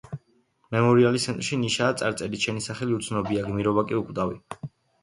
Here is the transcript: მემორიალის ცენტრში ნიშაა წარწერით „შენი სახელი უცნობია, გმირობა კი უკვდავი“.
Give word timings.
მემორიალის 0.75 1.27
ცენტრში 1.29 1.59
ნიშაა 1.65 1.99
წარწერით 2.01 2.49
„შენი 2.49 2.67
სახელი 2.71 2.99
უცნობია, 2.99 3.47
გმირობა 3.53 3.87
კი 3.93 4.03
უკვდავი“. 4.05 4.43